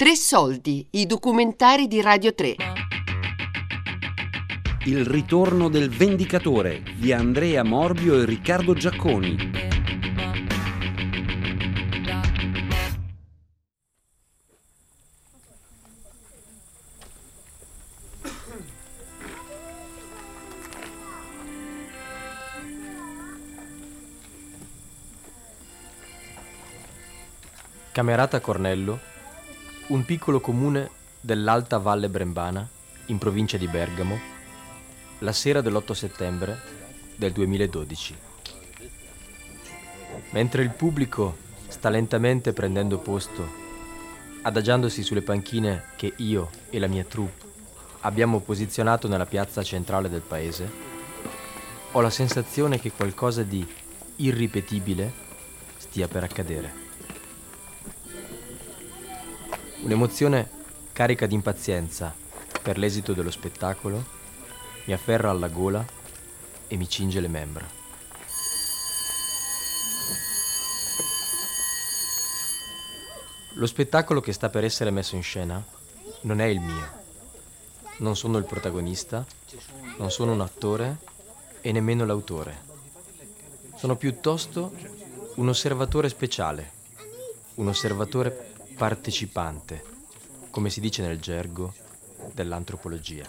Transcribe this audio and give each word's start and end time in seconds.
Tre 0.00 0.14
soldi, 0.14 0.86
i 0.92 1.06
documentari 1.06 1.88
di 1.88 2.00
Radio 2.00 2.32
3. 2.32 2.54
Il 4.84 5.04
ritorno 5.04 5.68
del 5.68 5.88
Vendicatore 5.88 6.84
di 6.94 7.12
Andrea 7.12 7.64
Morbio 7.64 8.14
e 8.20 8.24
Riccardo 8.24 8.74
Giacconi. 8.74 9.36
Camerata 27.90 28.38
Cornello, 28.38 29.07
un 29.88 30.04
piccolo 30.04 30.38
comune 30.40 30.90
dell'Alta 31.18 31.78
Valle 31.78 32.10
Brembana, 32.10 32.68
in 33.06 33.16
provincia 33.16 33.56
di 33.56 33.66
Bergamo, 33.66 34.18
la 35.20 35.32
sera 35.32 35.62
dell'8 35.62 35.92
settembre 35.92 36.60
del 37.16 37.32
2012. 37.32 38.16
Mentre 40.30 40.62
il 40.62 40.70
pubblico 40.70 41.38
sta 41.68 41.88
lentamente 41.88 42.52
prendendo 42.52 42.98
posto, 42.98 43.48
adagiandosi 44.42 45.02
sulle 45.02 45.22
panchine 45.22 45.84
che 45.96 46.12
io 46.16 46.50
e 46.68 46.78
la 46.78 46.86
mia 46.86 47.04
troupe 47.04 47.46
abbiamo 48.00 48.40
posizionato 48.40 49.08
nella 49.08 49.26
piazza 49.26 49.62
centrale 49.62 50.10
del 50.10 50.20
paese, 50.20 50.70
ho 51.92 52.00
la 52.02 52.10
sensazione 52.10 52.78
che 52.78 52.92
qualcosa 52.92 53.42
di 53.42 53.66
irripetibile 54.16 55.10
stia 55.78 56.08
per 56.08 56.24
accadere. 56.24 56.87
Un'emozione 59.88 60.50
carica 60.92 61.24
di 61.24 61.32
impazienza 61.32 62.14
per 62.60 62.76
l'esito 62.76 63.14
dello 63.14 63.30
spettacolo 63.30 64.04
mi 64.84 64.92
afferra 64.92 65.30
alla 65.30 65.48
gola 65.48 65.82
e 66.66 66.76
mi 66.76 66.86
cinge 66.86 67.20
le 67.20 67.28
membra. 67.28 67.66
Lo 73.54 73.64
spettacolo 73.64 74.20
che 74.20 74.34
sta 74.34 74.50
per 74.50 74.62
essere 74.62 74.90
messo 74.90 75.16
in 75.16 75.22
scena 75.22 75.64
non 76.20 76.42
è 76.42 76.44
il 76.44 76.60
mio. 76.60 76.90
Non 78.00 78.14
sono 78.14 78.36
il 78.36 78.44
protagonista, 78.44 79.24
non 79.96 80.10
sono 80.10 80.32
un 80.32 80.42
attore 80.42 80.98
e 81.62 81.72
nemmeno 81.72 82.04
l'autore. 82.04 82.60
Sono 83.74 83.96
piuttosto 83.96 84.70
un 85.36 85.48
osservatore 85.48 86.10
speciale, 86.10 86.72
un 87.54 87.68
osservatore 87.68 88.47
partecipante, 88.78 89.82
come 90.50 90.70
si 90.70 90.78
dice 90.78 91.02
nel 91.02 91.18
gergo 91.18 91.74
dell'antropologia. 92.32 93.28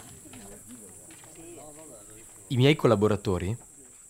I 2.46 2.56
miei 2.56 2.76
collaboratori 2.76 3.56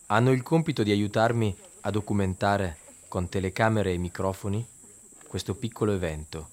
hanno 0.09 0.33
il 0.33 0.43
compito 0.43 0.83
di 0.83 0.91
aiutarmi 0.91 1.57
a 1.81 1.91
documentare 1.91 2.77
con 3.09 3.31
telecamere 3.31 3.95
e 3.95 3.97
microfoni 3.97 4.67
questo 5.27 5.55
piccolo 5.55 5.93
evento, 5.93 6.51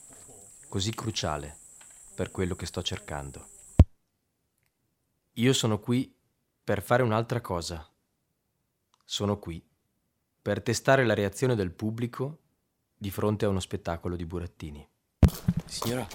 così 0.69 0.91
cruciale 0.91 1.57
per 2.15 2.31
quello 2.31 2.55
che 2.55 2.65
sto 2.65 2.81
cercando. 2.81 3.45
Io 5.33 5.51
sono 5.51 5.79
qui 5.79 6.15
per 6.63 6.81
fare 6.81 7.03
un'altra 7.03 7.41
cosa. 7.41 7.85
Sono 9.03 9.37
qui 9.37 9.61
per 10.41 10.61
testare 10.61 11.05
la 11.05 11.13
reazione 11.13 11.55
del 11.55 11.71
pubblico 11.71 12.37
di 12.97 13.11
fronte 13.11 13.45
a 13.45 13.49
uno 13.49 13.59
spettacolo 13.59 14.15
di 14.15 14.25
burattini. 14.25 14.85
Signora. 15.65 16.07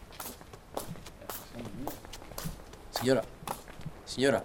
Signora. 2.90 3.24
Signora. 4.02 4.44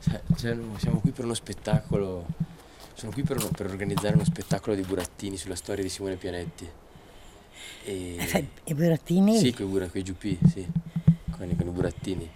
Cioè, 0.00 0.56
siamo 0.76 1.00
qui 1.00 1.10
per 1.10 1.24
uno 1.24 1.34
spettacolo. 1.34 2.26
Sono 2.92 3.12
qui 3.12 3.22
per, 3.22 3.44
per, 3.50 3.66
organizzare 3.66 4.14
uno 4.14 4.24
spettacolo 4.24 4.76
di 4.76 4.82
burattini 4.82 5.36
sulla 5.36 5.54
storia 5.54 5.82
di 5.82 5.88
Simone 5.88 6.16
Pianetti. 6.16 6.68
E... 7.84 8.48
I 8.64 8.74
burattini? 8.74 9.38
Sì, 9.38 9.52
con 9.52 9.88
i 9.92 10.02
giuppi, 10.02 10.38
sì. 10.50 10.66
Con, 11.30 11.56
con, 11.56 11.66
i 11.66 11.70
burattini. 11.70 12.30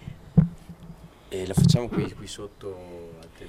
E 1.34 1.46
la 1.46 1.54
facciamo 1.54 1.88
qui, 1.88 2.12
qui 2.12 2.26
sotto, 2.26 2.68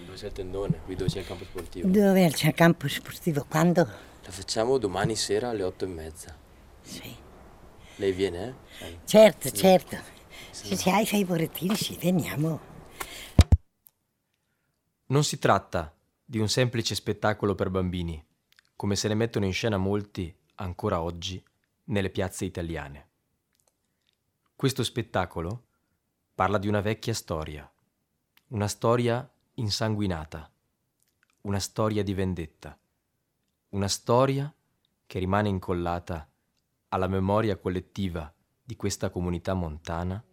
dove 0.06 0.14
c'è 0.14 0.28
il 0.28 0.32
tendone, 0.32 0.80
qui 0.86 0.96
dove 0.96 1.10
c'è 1.10 1.20
il 1.20 1.26
campo 1.26 1.44
sportivo. 1.44 1.90
Dove 1.90 2.30
c'è 2.30 2.48
il 2.48 2.54
campo 2.54 2.88
sportivo? 2.88 3.46
Quando? 3.46 3.82
La 4.24 4.32
facciamo 4.32 4.78
domani 4.78 5.18
sera 5.18 5.50
alle 5.50 5.64
otto 5.64 5.84
e 5.84 5.90
mezza. 5.90 6.34
Sì. 6.82 7.14
Lei 7.98 8.14
viene? 8.14 8.56
Eh? 8.80 9.00
Certo, 9.04 9.50
sì. 9.50 9.56
certo. 9.58 9.98
Se 10.50 10.78
sì. 10.78 10.90
hai 10.90 11.06
i 11.12 11.26
burattini, 11.26 11.76
sì, 11.76 11.98
veniamo. 11.98 12.58
Non 15.08 15.26
si 15.26 15.38
tratta 15.38 15.94
di 16.24 16.40
un 16.40 16.48
semplice 16.48 16.96
spettacolo 16.96 17.54
per 17.54 17.70
bambini, 17.70 18.26
come 18.78 18.96
se 18.96 19.10
ne 19.10 19.16
mettono 19.16 19.44
in 19.44 19.52
scena 19.52 19.76
molti 19.76 20.34
ancora 20.56 21.02
oggi 21.02 21.44
nelle 21.88 22.10
piazze 22.10 22.46
italiane. 22.46 23.10
Questo 24.56 24.86
spettacolo 24.86 25.66
parla 26.34 26.58
di 26.58 26.70
una 26.70 26.82
vecchia 26.82 27.14
storia, 27.14 27.70
una 28.54 28.68
storia 28.68 29.28
insanguinata, 29.56 30.48
una 31.42 31.58
storia 31.58 32.04
di 32.04 32.14
vendetta. 32.14 32.78
Una 33.70 33.88
storia 33.88 34.54
che 35.08 35.18
rimane 35.18 35.50
incollata 35.50 36.28
alla 36.90 37.08
memoria 37.08 37.58
collettiva 37.58 38.32
di 38.64 38.76
questa 38.76 39.10
comunità 39.10 39.56
montana 39.56 40.24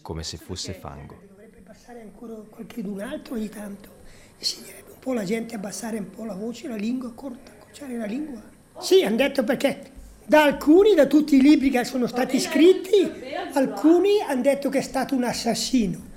come 0.00 0.22
se 0.22 0.38
fosse 0.38 0.72
fango. 0.72 1.20
Dovrebbe 1.28 1.60
passare 1.60 2.00
ancora 2.00 2.34
qualche 2.48 2.80
d'un 2.80 3.02
altro 3.02 3.34
ogni 3.34 3.50
tanto, 3.50 3.90
insegnerebbe 4.38 4.92
un 4.92 4.98
po' 4.98 5.12
la 5.12 5.24
gente 5.24 5.54
a 5.54 5.58
abbassare 5.58 5.98
un 5.98 6.08
po' 6.08 6.24
la 6.24 6.34
voce, 6.34 6.66
la 6.66 6.76
lingua 6.76 7.12
corta, 7.12 7.52
accorciare 7.52 7.98
la 7.98 8.06
lingua. 8.06 8.40
Sì, 8.78 9.04
hanno 9.04 9.16
detto 9.16 9.44
perché 9.44 9.92
da 10.24 10.44
alcuni, 10.44 10.94
da 10.94 11.06
tutti 11.06 11.36
i 11.36 11.42
libri 11.42 11.68
che 11.68 11.84
sono 11.84 12.06
stati 12.06 12.40
scritti, 12.40 13.06
alcuni 13.52 14.22
hanno 14.22 14.40
detto 14.40 14.70
che 14.70 14.78
è 14.78 14.82
stato 14.82 15.14
un 15.14 15.24
assassino 15.24 16.12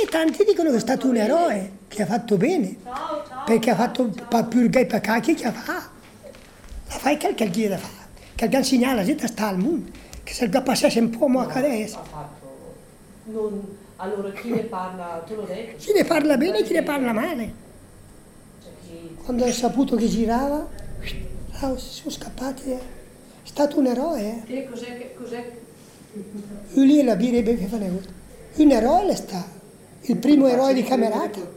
e 0.00 0.06
tanti 0.06 0.44
dicono 0.44 0.70
che 0.70 0.76
è 0.76 0.80
stato 0.80 1.08
un 1.08 1.16
eroe, 1.16 1.72
che 1.88 2.02
ha 2.02 2.06
fatto 2.06 2.36
bene, 2.36 2.76
perché 3.44 3.70
ha 3.70 3.74
fatto 3.74 4.08
più 4.48 4.60
i 4.60 4.68
peccati 4.68 5.34
che 5.34 5.50
fa. 5.50 5.90
La 6.86 6.94
fai 6.94 7.18
qualche 7.18 7.50
giro 7.50 7.76
fa, 7.76 8.06
che 8.36 8.44
ha 8.44 8.56
insegnato 8.56 8.94
la 8.94 9.04
gente 9.04 9.26
sta 9.26 9.48
al 9.48 9.58
mondo, 9.58 9.90
che 10.22 10.32
se 10.32 10.44
il 10.44 10.62
passasse 10.62 11.00
un 11.00 11.10
po' 11.10 11.26
a 11.40 11.46
cadere. 11.46 11.90
Non, 13.24 13.76
allora 13.96 14.30
chi 14.30 14.50
ne 14.50 14.62
parla, 14.62 15.24
tu 15.26 15.34
lo 15.34 15.42
detto? 15.42 15.76
Chi 15.78 15.92
ne 15.92 16.04
parla 16.04 16.36
bene 16.36 16.58
e 16.58 16.62
chi 16.62 16.74
ne 16.74 16.82
parla 16.84 17.12
male. 17.12 17.66
Quando 19.24 19.44
ha 19.44 19.52
saputo 19.52 19.96
che 19.96 20.06
girava, 20.06 20.68
oh, 21.60 21.76
si 21.76 21.94
sono 21.94 22.10
scappati. 22.10 22.70
È 22.70 22.78
stato 23.42 23.80
un 23.80 23.86
eroe. 23.86 24.44
Eh. 24.46 24.58
E 24.58 24.68
cos'è, 24.70 25.12
cos'è? 25.14 25.52
Lui 26.74 27.02
la 27.02 27.16
birra 27.16 27.42
che 27.42 27.66
fa 27.66 27.76
Un 27.76 28.70
eroe 28.70 29.08
è 29.08 29.14
stato 29.16 29.57
il 30.02 30.16
primo 30.18 30.46
eroe 30.46 30.74
di 30.74 30.82
Camerata. 30.82 31.38
Un 31.38 31.56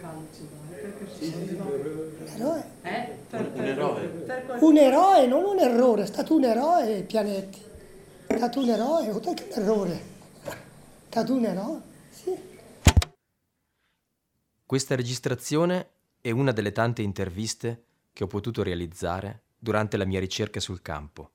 eroe. 2.35 2.65
Eh? 2.81 3.17
Un 3.31 3.63
eroe. 3.63 4.59
Un 4.59 4.77
eroe, 4.77 5.27
non 5.27 5.43
un 5.43 5.59
errore, 5.59 6.03
è 6.03 6.05
stato 6.05 6.35
un 6.35 6.43
eroe 6.43 7.03
Pianetti. 7.03 7.61
È 8.27 8.37
stato 8.37 8.59
un 8.59 8.69
eroe, 8.69 9.09
oltre 9.09 9.33
che 9.33 9.47
un 9.49 9.61
errore. 9.61 9.93
È 10.43 10.53
stato 11.09 11.33
un 11.33 11.45
eroe, 11.45 11.81
sì. 12.09 12.35
Questa 14.65 14.95
registrazione 14.95 15.89
è 16.21 16.31
una 16.31 16.51
delle 16.51 16.71
tante 16.71 17.01
interviste 17.01 17.83
che 18.13 18.23
ho 18.23 18.27
potuto 18.27 18.63
realizzare 18.63 19.43
durante 19.57 19.97
la 19.97 20.05
mia 20.05 20.19
ricerca 20.19 20.59
sul 20.59 20.81
campo. 20.81 21.31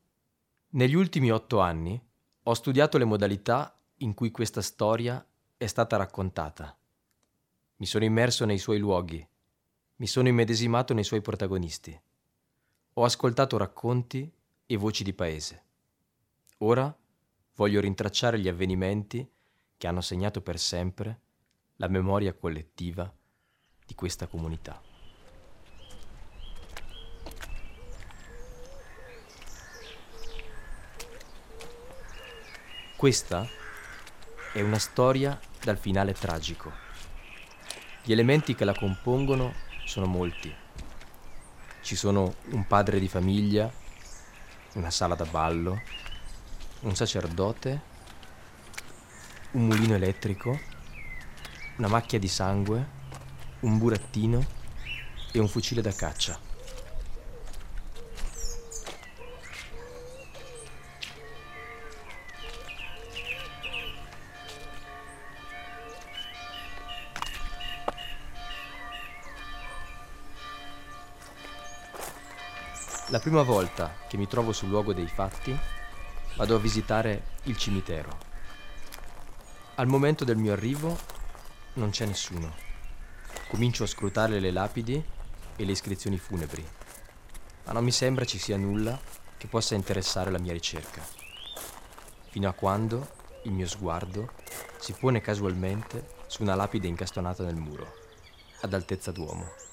Negli 0.70 0.94
ultimi 0.94 1.30
otto 1.30 1.60
anni 1.60 2.00
ho 2.42 2.54
studiato 2.54 2.98
le 2.98 3.04
modalità 3.04 3.78
in 3.98 4.14
cui 4.14 4.30
questa 4.30 4.60
storia 4.60 5.24
è 5.56 5.66
stata 5.66 5.96
raccontata 5.96 6.76
mi 7.76 7.86
sono 7.86 8.04
immerso 8.04 8.44
nei 8.44 8.58
suoi 8.58 8.78
luoghi, 8.78 9.26
mi 9.96 10.06
sono 10.06 10.28
immedesimato 10.28 10.94
nei 10.94 11.04
suoi 11.04 11.20
protagonisti. 11.20 11.98
Ho 12.94 13.04
ascoltato 13.04 13.56
racconti 13.58 14.30
e 14.64 14.76
voci 14.76 15.04
di 15.04 15.12
paese. 15.12 15.64
Ora 16.58 16.94
voglio 17.54 17.80
rintracciare 17.80 18.38
gli 18.38 18.48
avvenimenti 18.48 19.28
che 19.76 19.86
hanno 19.86 20.00
segnato 20.00 20.40
per 20.40 20.58
sempre 20.58 21.20
la 21.76 21.88
memoria 21.88 22.32
collettiva 22.32 23.12
di 23.84 23.94
questa 23.94 24.26
comunità. 24.26 24.80
Questa 32.96 33.46
è 34.54 34.62
una 34.62 34.78
storia 34.78 35.38
dal 35.62 35.76
finale 35.76 36.14
tragico. 36.14 36.85
Gli 38.06 38.12
elementi 38.12 38.54
che 38.54 38.64
la 38.64 38.72
compongono 38.72 39.52
sono 39.84 40.06
molti. 40.06 40.54
Ci 41.82 41.96
sono 41.96 42.36
un 42.50 42.64
padre 42.64 43.00
di 43.00 43.08
famiglia, 43.08 43.68
una 44.74 44.92
sala 44.92 45.16
da 45.16 45.24
ballo, 45.24 45.80
un 46.82 46.94
sacerdote, 46.94 47.80
un 49.54 49.66
mulino 49.66 49.96
elettrico, 49.96 50.56
una 51.78 51.88
macchia 51.88 52.20
di 52.20 52.28
sangue, 52.28 52.86
un 53.62 53.76
burattino 53.76 54.40
e 55.32 55.40
un 55.40 55.48
fucile 55.48 55.82
da 55.82 55.92
caccia. 55.92 56.45
La 73.10 73.20
prima 73.20 73.42
volta 73.42 73.98
che 74.08 74.16
mi 74.16 74.26
trovo 74.26 74.52
sul 74.52 74.68
luogo 74.68 74.92
dei 74.92 75.06
fatti, 75.06 75.56
vado 76.34 76.56
a 76.56 76.58
visitare 76.58 77.34
il 77.44 77.56
cimitero. 77.56 78.10
Al 79.76 79.86
momento 79.86 80.24
del 80.24 80.36
mio 80.36 80.52
arrivo 80.52 80.98
non 81.74 81.90
c'è 81.90 82.04
nessuno. 82.04 82.52
Comincio 83.48 83.84
a 83.84 83.86
scrutare 83.86 84.40
le 84.40 84.50
lapidi 84.50 85.00
e 85.54 85.64
le 85.64 85.70
iscrizioni 85.70 86.18
funebri, 86.18 86.66
ma 87.66 87.72
non 87.72 87.84
mi 87.84 87.92
sembra 87.92 88.24
ci 88.24 88.38
sia 88.38 88.56
nulla 88.56 88.98
che 89.36 89.46
possa 89.46 89.76
interessare 89.76 90.32
la 90.32 90.40
mia 90.40 90.52
ricerca, 90.52 91.00
fino 92.30 92.48
a 92.48 92.54
quando 92.54 93.08
il 93.44 93.52
mio 93.52 93.68
sguardo 93.68 94.32
si 94.80 94.92
pone 94.94 95.20
casualmente 95.20 96.08
su 96.26 96.42
una 96.42 96.56
lapide 96.56 96.88
incastonata 96.88 97.44
nel 97.44 97.54
muro, 97.54 97.86
ad 98.62 98.74
altezza 98.74 99.12
d'uomo. 99.12 99.65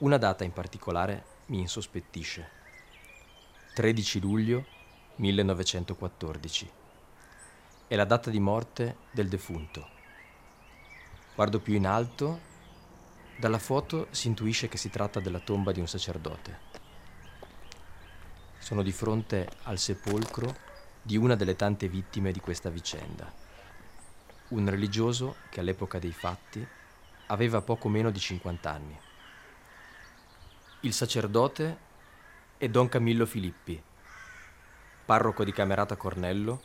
Una 0.00 0.16
data 0.16 0.44
in 0.44 0.52
particolare 0.52 1.24
mi 1.46 1.58
insospettisce. 1.58 2.48
13 3.74 4.20
luglio 4.20 4.64
1914. 5.16 6.70
È 7.88 7.96
la 7.96 8.04
data 8.04 8.30
di 8.30 8.38
morte 8.38 8.98
del 9.10 9.26
defunto. 9.28 9.88
Guardo 11.34 11.58
più 11.58 11.74
in 11.74 11.84
alto, 11.84 12.38
dalla 13.38 13.58
foto 13.58 14.06
si 14.10 14.28
intuisce 14.28 14.68
che 14.68 14.76
si 14.76 14.88
tratta 14.88 15.18
della 15.18 15.40
tomba 15.40 15.72
di 15.72 15.80
un 15.80 15.88
sacerdote. 15.88 16.58
Sono 18.58 18.84
di 18.84 18.92
fronte 18.92 19.48
al 19.64 19.78
sepolcro 19.78 20.54
di 21.02 21.16
una 21.16 21.34
delle 21.34 21.56
tante 21.56 21.88
vittime 21.88 22.30
di 22.30 22.38
questa 22.38 22.70
vicenda. 22.70 23.28
Un 24.50 24.70
religioso 24.70 25.38
che 25.50 25.58
all'epoca 25.58 25.98
dei 25.98 26.12
fatti 26.12 26.64
aveva 27.26 27.62
poco 27.62 27.88
meno 27.88 28.12
di 28.12 28.20
50 28.20 28.70
anni. 28.70 29.06
Il 30.82 30.92
sacerdote 30.92 31.76
è 32.56 32.68
Don 32.68 32.88
Camillo 32.88 33.26
Filippi, 33.26 33.82
parroco 35.04 35.42
di 35.42 35.50
Camerata 35.50 35.96
Cornello 35.96 36.62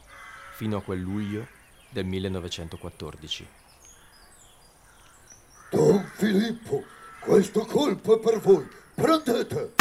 fino 0.54 0.78
a 0.78 0.84
quel 0.84 1.00
luglio 1.00 1.48
del 1.90 2.06
1914. 2.06 3.48
Don 5.72 6.12
Filippo, 6.14 6.84
questo 7.22 7.66
colpo 7.66 8.16
è 8.16 8.20
per 8.20 8.40
voi. 8.40 8.68
Prendete! 8.94 9.74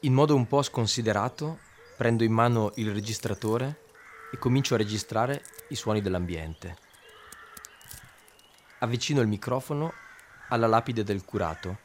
In 0.00 0.12
modo 0.12 0.34
un 0.34 0.46
po' 0.46 0.60
sconsiderato, 0.60 1.60
prendo 1.96 2.24
in 2.24 2.32
mano 2.32 2.72
il 2.74 2.92
registratore 2.92 3.86
e 4.30 4.36
comincio 4.36 4.74
a 4.74 4.76
registrare 4.76 5.42
i 5.70 5.74
suoni 5.74 6.02
dell'ambiente. 6.02 6.87
Avvicino 8.80 9.20
il 9.20 9.26
microfono 9.26 9.92
alla 10.50 10.68
lapide 10.68 11.02
del 11.02 11.24
curato, 11.24 11.78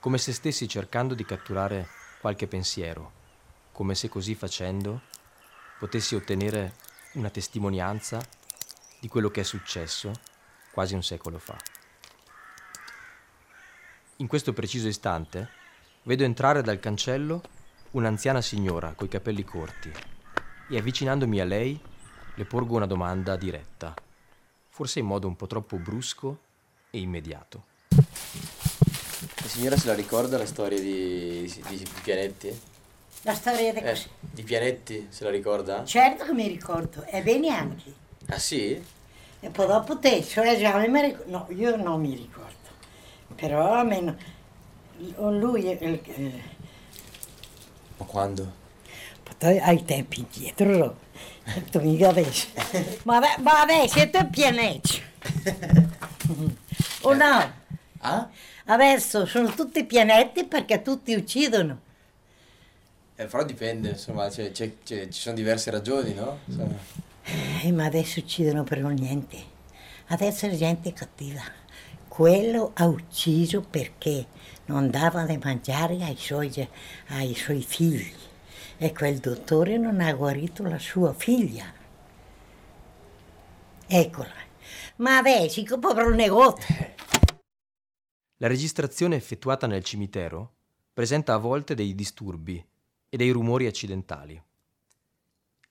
come 0.00 0.16
se 0.16 0.32
stessi 0.32 0.66
cercando 0.66 1.12
di 1.12 1.22
catturare 1.26 1.86
qualche 2.18 2.46
pensiero, 2.46 3.12
come 3.72 3.94
se 3.94 4.08
così 4.08 4.34
facendo 4.34 5.02
potessi 5.78 6.14
ottenere 6.14 6.72
una 7.12 7.28
testimonianza 7.28 8.26
di 9.00 9.06
quello 9.06 9.30
che 9.30 9.42
è 9.42 9.44
successo 9.44 10.12
quasi 10.72 10.94
un 10.94 11.02
secolo 11.02 11.38
fa. 11.38 11.58
In 14.16 14.26
questo 14.26 14.54
preciso 14.54 14.88
istante 14.88 15.46
vedo 16.04 16.24
entrare 16.24 16.62
dal 16.62 16.80
cancello 16.80 17.42
un'anziana 17.90 18.40
signora 18.40 18.94
coi 18.94 19.08
capelli 19.08 19.44
corti 19.44 19.92
e 20.70 20.78
avvicinandomi 20.78 21.38
a 21.38 21.44
lei 21.44 21.78
le 22.34 22.44
porgo 22.46 22.76
una 22.76 22.86
domanda 22.86 23.36
diretta 23.36 23.94
forse 24.80 25.00
in 25.00 25.04
modo 25.04 25.28
un 25.28 25.36
po' 25.36 25.46
troppo 25.46 25.76
brusco 25.76 26.38
e 26.90 27.00
immediato. 27.00 27.64
La 27.90 29.46
signora 29.46 29.76
se 29.76 29.86
la 29.88 29.92
ricorda 29.94 30.38
la 30.38 30.46
storia 30.46 30.80
di, 30.80 31.42
di, 31.68 31.76
di 31.76 31.86
Pianetti? 32.02 32.60
La 33.24 33.34
storia 33.34 33.74
di 33.74 33.78
Eh, 33.78 33.82
così. 33.90 34.08
di 34.20 34.42
Pianetti 34.42 35.08
se 35.10 35.24
la 35.24 35.28
ricorda? 35.30 35.84
Certo 35.84 36.24
che 36.24 36.32
mi 36.32 36.46
ricordo, 36.48 37.04
e 37.04 37.20
bene 37.20 37.48
anche. 37.50 37.92
Ah 38.28 38.38
sì? 38.38 38.82
E 39.40 39.48
poi 39.50 39.66
dopo 39.66 39.98
te, 39.98 40.24
cioè 40.24 40.58
già 40.58 40.78
mi 40.78 40.98
ricordo. 41.02 41.30
No, 41.30 41.46
io 41.50 41.76
non 41.76 42.00
mi 42.00 42.14
ricordo. 42.14 42.48
Però 43.34 43.74
almeno 43.74 44.16
lui 45.16 45.66
è 45.66 45.84
il- 45.84 46.00
eh, 46.06 46.42
Ma 47.98 48.04
quando? 48.06 48.52
Ai 49.38 49.84
tempi 49.84 50.20
indietro, 50.20 50.98
tu 51.70 51.80
mica 51.80 52.08
adesso. 52.10 52.48
ma, 53.04 53.16
ave- 53.16 53.36
ma 53.42 53.60
adesso 53.62 54.08
tu 54.10 54.28
pianeti. 54.30 55.02
o 57.02 57.14
no? 57.14 57.52
Ah? 58.00 58.28
Adesso 58.66 59.26
sono 59.26 59.52
tutti 59.54 59.84
pianetti 59.84 60.44
perché 60.44 60.82
tutti 60.82 61.14
uccidono. 61.14 61.80
Eh, 63.16 63.26
però 63.26 63.44
dipende, 63.44 63.90
insomma, 63.90 64.28
c'è- 64.28 64.50
c'è- 64.52 64.72
c'è- 64.82 65.08
ci 65.08 65.20
sono 65.20 65.34
diverse 65.34 65.70
ragioni, 65.70 66.14
no? 66.14 66.38
Insomma, 66.46 66.74
Eh, 67.62 67.70
ma 67.72 67.84
adesso 67.84 68.18
uccidono 68.20 68.64
per 68.64 68.82
un 68.84 68.94
niente. 68.94 69.36
Adesso 70.08 70.46
è 70.46 70.50
gente 70.56 70.92
cattiva. 70.92 71.42
Quello 72.08 72.72
ha 72.74 72.86
ucciso 72.86 73.60
perché 73.60 74.26
non 74.66 74.90
dava 74.90 75.22
da 75.24 75.36
mangiare 75.42 76.02
ai 76.02 76.16
suoi, 76.16 76.66
ai 77.08 77.34
suoi 77.34 77.62
figli. 77.62 78.10
E 78.82 78.94
quel 78.94 79.18
dottore 79.18 79.76
non 79.76 80.00
ha 80.00 80.10
guarito 80.14 80.62
la 80.62 80.78
sua 80.78 81.12
figlia. 81.12 81.70
Eccola. 83.86 84.32
Ma 84.96 85.18
adesso 85.18 85.62
che 85.64 85.78
povero 85.78 86.14
negozio. 86.14 86.94
La 88.38 88.46
registrazione 88.46 89.16
effettuata 89.16 89.66
nel 89.66 89.84
cimitero 89.84 90.54
presenta 90.94 91.34
a 91.34 91.36
volte 91.36 91.74
dei 91.74 91.94
disturbi 91.94 92.66
e 93.10 93.16
dei 93.18 93.28
rumori 93.28 93.66
accidentali. 93.66 94.42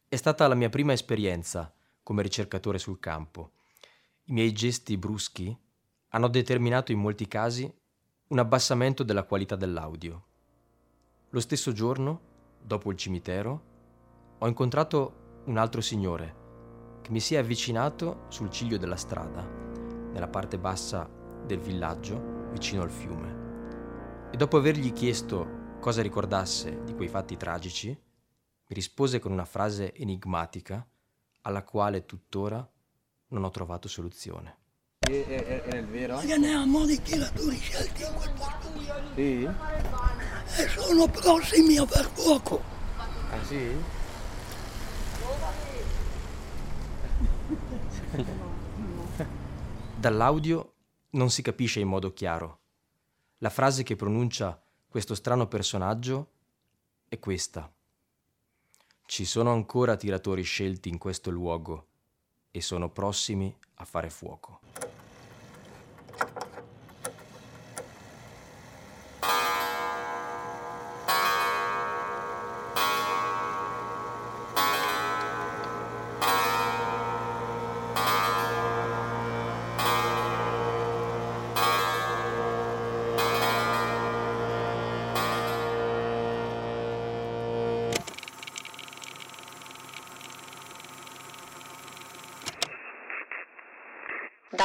È 0.08 0.16
stata 0.16 0.48
la 0.48 0.54
mia 0.54 0.70
prima 0.70 0.94
esperienza 0.94 1.74
come 2.04 2.22
ricercatore 2.22 2.78
sul 2.78 3.00
campo. 3.00 3.54
I 4.26 4.34
miei 4.34 4.52
gesti 4.52 4.98
bruschi 4.98 5.58
hanno 6.10 6.28
determinato 6.28 6.92
in 6.92 7.00
molti 7.00 7.28
casi 7.28 7.74
un 8.28 8.38
abbassamento 8.38 9.02
della 9.02 9.24
qualità 9.24 9.56
dell'audio. 9.56 10.26
Lo 11.32 11.40
stesso 11.40 11.72
giorno, 11.72 12.29
dopo 12.62 12.92
il 12.92 12.98
cimitero, 12.98 13.64
ho 14.38 14.48
incontrato 14.48 15.42
un 15.46 15.58
altro 15.58 15.82
signore 15.82 17.00
che 17.02 17.12
mi 17.12 17.20
si 17.20 17.36
è 17.36 17.38
avvicinato 17.38 18.26
sul 18.30 18.50
ciglio 18.50 18.78
della 18.78 18.96
strada, 18.96 19.44
nella 19.44 20.28
parte 20.28 20.58
bassa 20.60 21.10
del 21.46 21.60
villaggio, 21.60 22.50
vicino 22.52 22.82
al 22.82 22.92
fiume. 22.92 24.28
E 24.32 24.38
dopo 24.38 24.58
avergli 24.58 24.94
chiesto 24.94 25.78
cosa 25.80 26.02
ricordasse 26.02 26.84
di 26.84 26.94
quei 26.94 27.08
fatti 27.08 27.38
tragici, 27.38 27.88
mi 27.90 28.76
rispose 28.76 29.20
con 29.20 29.32
una 29.32 29.46
frase 29.46 29.94
enigmatica 29.94 30.86
alla 31.42 31.64
quale 31.64 32.06
tuttora 32.06 32.68
non 33.30 33.44
ho 33.44 33.50
trovato 33.50 33.88
soluzione. 33.88 34.58
Ne 35.10 36.54
ha 36.54 36.66
modificatori 36.66 37.56
scelti 37.56 38.04
in 38.04 38.14
quel 38.14 38.34
posto. 38.34 38.68
Sì? 39.16 39.50
E 40.58 40.68
sono 40.68 41.08
prossimi 41.08 41.78
a 41.78 41.86
far 41.86 42.10
fuoco. 42.12 42.62
Ah 43.32 43.44
sì? 43.46 43.98
Dall'audio 49.96 50.74
non 51.12 51.30
si 51.30 51.42
capisce 51.42 51.80
in 51.80 51.88
modo 51.88 52.14
chiaro. 52.14 52.60
La 53.40 53.50
frase 53.50 53.84
che 53.84 53.96
pronuncia 53.96 54.62
questo 54.88 55.16
strano 55.16 55.48
personaggio 55.48 56.32
è 57.08 57.20
questa. 57.20 57.72
Ci 59.06 59.26
sono 59.26 59.52
ancora 59.52 59.96
tiratori 59.96 60.44
scelti 60.44 60.90
in 60.90 60.98
questo 60.98 61.30
luogo 61.30 61.88
e 62.52 62.62
sono 62.62 62.90
prossimi 62.90 63.56
a 63.76 63.86
fare 63.86 64.10
fuoco. 64.10 64.60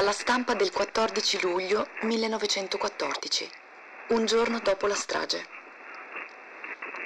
Dalla 0.04 0.16
stampa 0.16 0.52
del 0.52 0.70
14 0.70 1.40
luglio 1.40 1.88
1914, 2.02 3.50
un 4.08 4.26
giorno 4.26 4.58
dopo 4.58 4.86
la 4.86 4.94
strage. 4.94 5.48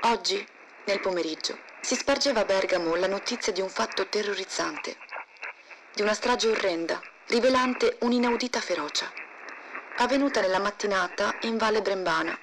Oggi, 0.00 0.44
nel 0.86 0.98
pomeriggio, 0.98 1.60
si 1.80 1.94
spargeva 1.94 2.40
a 2.40 2.44
Bergamo 2.44 2.96
la 2.96 3.06
notizia 3.06 3.52
di 3.52 3.60
un 3.60 3.68
fatto 3.68 4.08
terrorizzante, 4.08 4.96
di 5.94 6.02
una 6.02 6.12
strage 6.12 6.48
orrenda, 6.48 7.00
rivelante 7.28 7.98
un'inaudita 8.00 8.60
ferocia, 8.60 9.08
avvenuta 9.98 10.40
nella 10.40 10.58
mattinata 10.58 11.36
in 11.42 11.56
Valle 11.56 11.82
Brembana 11.82 12.36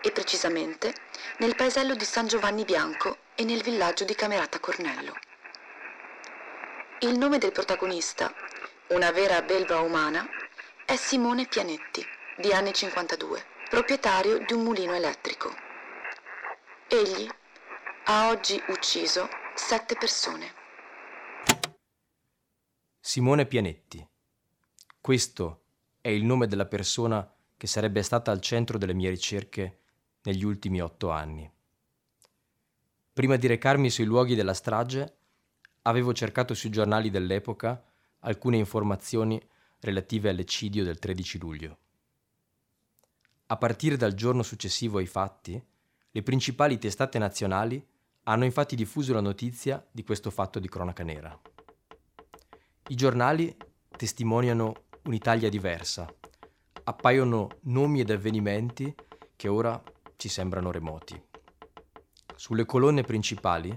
e 0.00 0.12
precisamente 0.12 0.94
nel 1.38 1.56
paesello 1.56 1.96
di 1.96 2.04
San 2.04 2.28
Giovanni 2.28 2.64
Bianco 2.64 3.16
e 3.34 3.42
nel 3.42 3.60
villaggio 3.60 4.04
di 4.04 4.14
Camerata 4.14 4.60
Cornello. 4.60 5.14
Il 7.00 7.18
nome 7.18 7.38
del 7.38 7.50
protagonista, 7.50 8.32
una 8.88 9.10
vera 9.10 9.42
belva 9.42 9.80
umana, 9.80 10.24
è 10.84 10.94
Simone 10.94 11.46
Pianetti, 11.48 12.04
di 12.38 12.52
anni 12.52 12.72
52, 12.72 13.42
proprietario 13.68 14.44
di 14.44 14.52
un 14.52 14.62
mulino 14.62 14.94
elettrico. 14.94 15.52
Egli 16.86 17.28
ha 18.04 18.28
oggi 18.28 18.62
ucciso 18.68 19.28
sette 19.56 19.96
persone. 19.96 20.54
Simone 23.00 23.46
Pianetti. 23.46 24.06
Questo 25.00 25.62
è 26.00 26.08
il 26.08 26.24
nome 26.24 26.46
della 26.46 26.66
persona 26.66 27.28
che 27.56 27.66
sarebbe 27.66 28.04
stata 28.04 28.30
al 28.30 28.40
centro 28.40 28.78
delle 28.78 28.94
mie 28.94 29.10
ricerche 29.10 29.80
negli 30.22 30.44
ultimi 30.44 30.80
otto 30.80 31.10
anni. 31.10 31.50
Prima 33.12 33.34
di 33.34 33.48
recarmi 33.48 33.90
sui 33.90 34.04
luoghi 34.04 34.36
della 34.36 34.54
strage, 34.54 35.16
avevo 35.82 36.12
cercato 36.12 36.54
sui 36.54 36.70
giornali 36.70 37.10
dell'epoca 37.10 37.85
alcune 38.26 38.56
informazioni 38.56 39.40
relative 39.80 40.28
all'eccidio 40.28 40.84
del 40.84 40.98
13 40.98 41.38
luglio. 41.38 41.78
A 43.46 43.56
partire 43.56 43.96
dal 43.96 44.14
giorno 44.14 44.42
successivo 44.42 44.98
ai 44.98 45.06
fatti, 45.06 45.60
le 46.10 46.22
principali 46.22 46.78
testate 46.78 47.18
nazionali 47.18 47.84
hanno 48.24 48.44
infatti 48.44 48.74
diffuso 48.74 49.12
la 49.12 49.20
notizia 49.20 49.84
di 49.90 50.02
questo 50.02 50.30
fatto 50.30 50.58
di 50.58 50.68
cronaca 50.68 51.04
nera. 51.04 51.40
I 52.88 52.94
giornali 52.94 53.56
testimoniano 53.96 54.84
un'Italia 55.04 55.48
diversa, 55.48 56.12
appaiono 56.84 57.58
nomi 57.62 58.00
ed 58.00 58.10
avvenimenti 58.10 58.92
che 59.36 59.48
ora 59.48 59.80
ci 60.16 60.28
sembrano 60.28 60.72
remoti. 60.72 61.20
Sulle 62.34 62.64
colonne 62.64 63.02
principali 63.02 63.76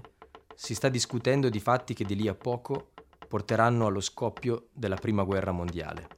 si 0.54 0.74
sta 0.74 0.88
discutendo 0.88 1.48
di 1.48 1.60
fatti 1.60 1.94
che 1.94 2.04
di 2.04 2.16
lì 2.16 2.26
a 2.26 2.34
poco 2.34 2.90
porteranno 3.30 3.86
allo 3.86 4.00
scoppio 4.00 4.70
della 4.72 4.96
Prima 4.96 5.22
Guerra 5.22 5.52
Mondiale. 5.52 6.08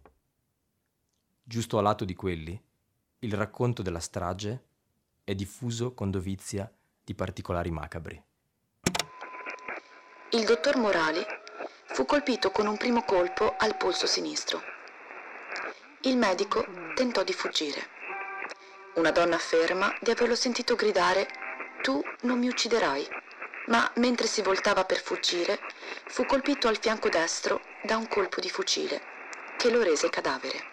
Giusto 1.43 1.77
a 1.77 1.83
lato 1.83 2.07
di 2.07 2.15
quelli, 2.15 2.59
il 3.19 3.35
racconto 3.35 3.83
della 3.83 4.01
strage 4.01 4.65
è 5.23 5.35
diffuso 5.35 5.93
con 5.93 6.11
dovizia 6.11 6.73
di 7.05 7.15
particolari 7.15 7.71
macabri. 7.71 8.25
Il 10.31 10.45
dottor 10.47 10.79
Morali 10.79 11.23
fu 11.85 12.07
colpito 12.07 12.51
con 12.51 12.67
un 12.67 12.79
primo 12.79 13.03
colpo 13.03 13.57
al 13.59 13.77
polso 13.77 14.07
sinistro. 14.07 14.63
Il 16.05 16.17
medico 16.17 16.65
tentò 16.95 17.23
di 17.25 17.35
fuggire. 17.35 17.83
Una 18.95 19.11
donna 19.11 19.37
afferma 19.37 19.95
di 20.01 20.11
averlo 20.11 20.35
sentito 20.35 20.77
gridare 20.77 21.29
Tu 21.83 22.01
non 22.23 22.39
mi 22.39 22.49
ucciderai, 22.49 23.07
ma 23.67 23.91
mentre 23.97 24.27
si 24.27 24.43
voltava 24.43 24.85
per 24.85 25.01
fuggire 25.01 25.61
fu 26.07 26.27
colpito 26.27 26.69
al 26.69 26.79
fianco 26.79 27.09
destro 27.09 27.61
da 27.83 27.97
un 27.97 28.09
colpo 28.09 28.41
di 28.41 28.51
fucile 28.51 29.01
che 29.57 29.71
lo 29.71 29.83
rese 29.83 30.11
cadavere. 30.11 30.71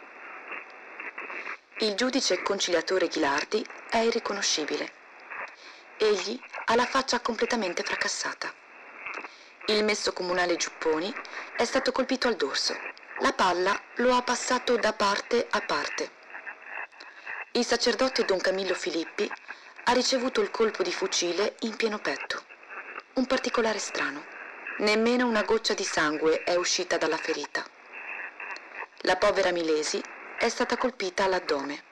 Il 1.79 1.93
giudice 1.93 2.41
conciliatore 2.41 3.07
Ghilardi 3.07 3.65
è 3.89 3.97
irriconoscibile. 3.97 4.91
Egli 5.97 6.39
ha 6.65 6.75
la 6.75 6.85
faccia 6.85 7.19
completamente 7.19 7.83
fracassata. 7.83 8.53
Il 9.67 9.83
messo 9.83 10.11
comunale 10.11 10.57
Giupponi 10.57 11.13
è 11.55 11.63
stato 11.63 11.91
colpito 11.91 12.27
al 12.27 12.35
dorso. 12.35 12.75
La 13.19 13.33
palla 13.33 13.79
lo 13.95 14.13
ha 14.15 14.21
passato 14.23 14.75
da 14.75 14.91
parte 14.93 15.47
a 15.49 15.61
parte. 15.61 16.11
Il 17.51 17.65
sacerdote 17.65 18.25
Don 18.25 18.39
Camillo 18.39 18.73
Filippi 18.73 19.31
ha 19.85 19.91
ricevuto 19.91 20.41
il 20.41 20.51
colpo 20.51 20.83
di 20.83 20.91
fucile 20.91 21.55
in 21.59 21.75
pieno 21.75 21.99
petto. 21.99 22.48
Un 23.13 23.25
particolare 23.25 23.79
strano. 23.79 24.23
Nemmeno 24.77 25.27
una 25.27 25.43
goccia 25.43 25.73
di 25.73 25.83
sangue 25.83 26.43
è 26.43 26.55
uscita 26.55 26.97
dalla 26.97 27.17
ferita. 27.17 27.65
La 29.01 29.17
povera 29.17 29.51
Milesi 29.51 30.01
è 30.37 30.47
stata 30.47 30.77
colpita 30.77 31.25
all'addome. 31.25 31.83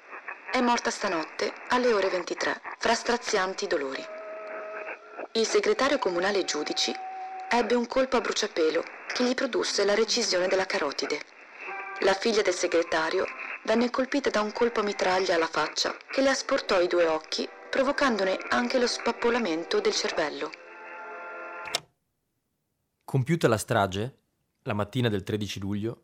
È 0.52 0.62
morta 0.62 0.90
stanotte 0.90 1.54
alle 1.70 1.92
ore 1.92 2.08
23, 2.08 2.62
fra 2.78 2.94
strazianti 2.94 3.68
dolori. 3.68 4.06
Il 5.34 5.46
segretario 5.46 6.00
comunale 6.00 6.46
Giudici 6.46 6.96
ebbe 7.50 7.76
un 7.76 7.88
colpo 7.88 8.18
a 8.18 8.22
bruciapelo 8.22 8.84
che 9.14 9.24
gli 9.24 9.34
produsse 9.34 9.84
la 9.84 9.96
recisione 9.96 10.48
della 10.48 10.66
carotide. 10.66 11.20
La 12.02 12.14
figlia 12.14 12.42
del 12.42 12.54
segretario 12.54 13.26
venne 13.64 13.90
colpita 13.90 14.30
da 14.30 14.42
un 14.42 14.54
colpo 14.54 14.80
a 14.80 14.84
mitraglia 14.84 15.36
alla 15.36 15.48
faccia 15.48 15.96
che 16.10 16.22
le 16.22 16.30
asportò 16.30 16.80
i 16.80 16.88
due 16.88 17.08
occhi, 17.08 17.50
provocandone 17.70 18.38
anche 18.50 18.80
lo 18.80 18.88
spappolamento 18.88 19.82
del 19.82 19.94
cervello. 19.94 20.52
Compiuta 23.08 23.48
la 23.48 23.58
strage, 23.58 24.18
la 24.64 24.74
mattina 24.74 25.08
del 25.08 25.24
13 25.24 25.62
luglio, 25.62 26.02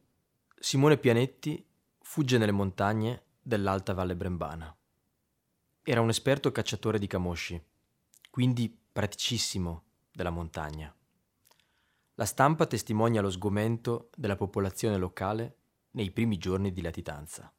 Simone 0.57 0.97
Pianetti 0.97 1.61
fugge 1.99 2.37
nelle 2.37 2.53
montagne 2.53 3.23
dell'Alta 3.41 3.93
Valle 3.93 4.15
Brembana. 4.15 4.73
Era 5.83 5.99
un 5.99 6.07
esperto 6.07 6.53
cacciatore 6.53 6.99
di 6.99 7.07
camosci, 7.07 7.61
quindi 8.29 8.73
praticissimo 8.93 9.83
della 10.13 10.29
montagna. 10.29 10.95
La 12.15 12.23
stampa 12.23 12.67
testimonia 12.67 13.19
lo 13.19 13.29
sgomento 13.29 14.09
della 14.15 14.37
popolazione 14.37 14.95
locale 14.95 15.57
nei 15.91 16.09
primi 16.09 16.37
giorni 16.37 16.71
di 16.71 16.81
latitanza. 16.81 17.51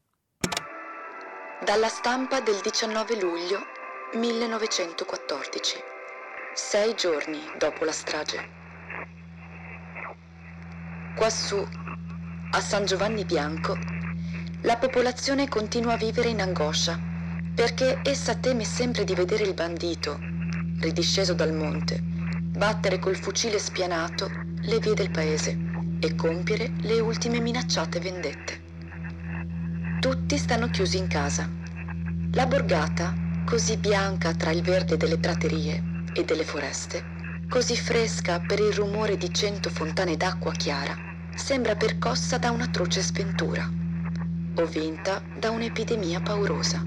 Dalla 1.63 1.89
stampa 1.89 2.41
del 2.41 2.59
19 2.63 3.21
luglio 3.21 3.59
1914, 4.15 5.77
sei 6.55 6.95
giorni 6.95 7.41
dopo 7.59 7.85
la 7.85 7.93
strage. 7.93 8.64
Quassù, 11.15 11.65
a 12.51 12.61
San 12.61 12.87
Giovanni 12.87 13.25
Bianco, 13.25 13.79
la 14.63 14.77
popolazione 14.77 15.49
continua 15.49 15.93
a 15.93 15.97
vivere 15.97 16.29
in 16.29 16.41
angoscia 16.41 16.99
perché 17.55 18.01
essa 18.03 18.35
teme 18.35 18.65
sempre 18.65 19.05
di 19.05 19.15
vedere 19.15 19.45
il 19.45 19.55
bandito, 19.55 20.19
ridisceso 20.81 21.33
dal 21.33 21.53
monte, 21.53 22.01
battere 22.03 22.99
col 22.99 23.15
fucile 23.15 23.61
spianato 23.61 24.29
le 24.63 24.81
vie 24.81 24.95
del 24.95 25.13
paese 25.13 25.57
e 26.01 26.17
compiere 26.17 26.73
le 26.81 26.99
ultime 26.99 27.39
minacciate 27.39 28.01
vendette. 28.01 28.63
Tutti 30.01 30.37
stanno 30.37 30.69
chiusi 30.69 30.99
in 30.99 31.07
casa. 31.07 31.49
La 32.33 32.47
borgata, 32.47 33.15
così 33.47 33.77
bianca 33.77 34.33
tra 34.33 34.51
il 34.51 34.63
verde 34.63 34.97
delle 34.97 35.19
praterie 35.19 36.03
e 36.13 36.25
delle 36.25 36.45
foreste, 36.45 37.13
così 37.49 37.77
fresca 37.77 38.41
per 38.41 38.59
il 38.59 38.73
rumore 38.73 39.17
di 39.17 39.33
cento 39.33 39.71
fontane 39.71 40.17
d'acqua 40.17 40.51
chiara, 40.51 41.04
sembra 41.37 41.77
percossa 41.77 42.39
da 42.39 42.51
un'atroce 42.51 43.01
sventura 43.01 43.69
o 44.57 44.67
vinta 44.67 45.23
da 45.39 45.51
un'epidemia 45.51 46.21
paurosa. 46.21 46.83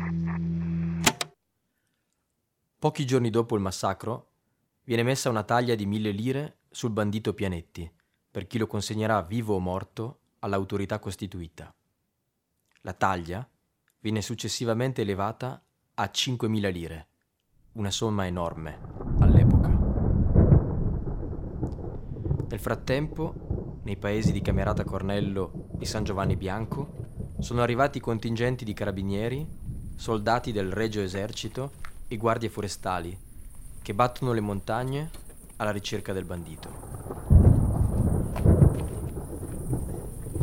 Pochi 2.79 3.05
giorni 3.05 3.29
dopo 3.29 3.55
il 3.55 3.61
massacro, 3.61 4.31
viene 4.83 5.03
messa 5.03 5.29
una 5.29 5.43
taglia 5.43 5.75
di 5.75 5.85
mille 5.85 6.11
lire 6.11 6.59
sul 6.69 6.91
bandito 6.91 7.33
Pianetti, 7.33 7.91
per 8.31 8.47
chi 8.47 8.57
lo 8.57 8.67
consegnerà 8.67 9.21
vivo 9.21 9.55
o 9.55 9.59
morto 9.59 10.19
all'autorità 10.39 10.99
costituita. 10.99 11.73
La 12.81 12.93
taglia 12.93 13.47
viene 13.99 14.21
successivamente 14.21 15.01
elevata 15.01 15.61
a 15.95 16.03
5.000 16.03 16.71
lire, 16.71 17.07
una 17.73 17.91
somma 17.91 18.25
enorme 18.25 18.79
all'epoca. 19.19 19.67
Nel 22.47 22.59
frattempo, 22.59 23.46
nei 23.87 23.95
paesi 23.95 24.33
di 24.33 24.41
Camerata 24.41 24.83
Cornello 24.83 25.69
e 25.79 25.85
San 25.85 26.03
Giovanni 26.03 26.35
Bianco, 26.35 27.05
sono 27.39 27.61
arrivati 27.61 28.01
contingenti 28.01 28.65
di 28.65 28.73
carabinieri, 28.73 29.47
soldati 29.95 30.51
del 30.51 30.73
Regio 30.73 31.01
Esercito 31.01 31.71
e 32.09 32.17
guardie 32.17 32.49
forestali 32.49 33.17
che 33.81 33.93
battono 33.93 34.33
le 34.33 34.41
montagne 34.41 35.09
alla 35.55 35.71
ricerca 35.71 36.11
del 36.11 36.25
bandito. 36.25 36.69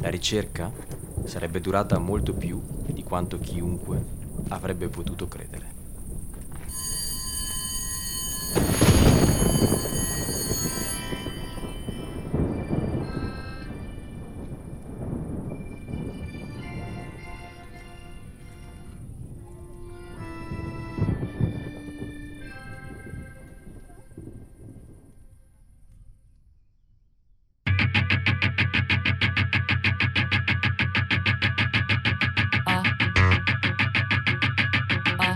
La 0.01 0.09
ricerca 0.09 0.73
sarebbe 1.25 1.61
durata 1.61 1.99
molto 1.99 2.33
più 2.33 2.63
di 2.87 3.03
quanto 3.03 3.39
chiunque 3.39 4.03
avrebbe 4.49 4.89
potuto 4.89 5.29
credere. 5.29 5.74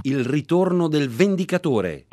Il 0.08 0.24
ritorno 0.24 0.88
del 0.88 1.10
Vendicatore 1.10 2.06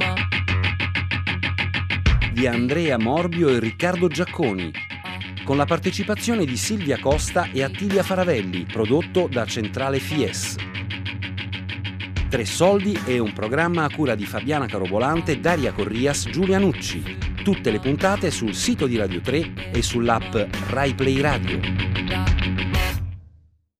di 2.33 2.45
Andrea 2.45 2.97
Morbio 2.97 3.47
e 3.47 3.59
Riccardo 3.59 4.09
Giacconi, 4.09 4.69
con 5.45 5.55
la 5.55 5.63
partecipazione 5.63 6.43
di 6.43 6.57
Silvia 6.57 6.99
Costa 6.99 7.49
e 7.53 7.63
Attilia 7.63 8.03
Faravelli, 8.03 8.65
prodotto 8.65 9.29
da 9.31 9.45
Centrale 9.45 9.99
Fies. 9.99 10.57
Tre 12.27 12.45
soldi 12.45 12.99
è 13.05 13.17
un 13.17 13.31
programma 13.31 13.85
a 13.85 13.89
cura 13.89 14.13
di 14.13 14.25
Fabiana 14.25 14.65
Carobolante, 14.65 15.39
Daria 15.39 15.71
Corrias, 15.71 16.27
Giulia 16.29 16.59
Nucci. 16.59 17.01
Tutte 17.45 17.71
le 17.71 17.79
puntate 17.79 18.29
sul 18.29 18.53
sito 18.53 18.87
di 18.87 18.97
Radio 18.97 19.21
3 19.21 19.71
e 19.71 19.81
sull'app 19.81 20.35
RaiPlay 20.67 21.21
Radio. 21.21 21.84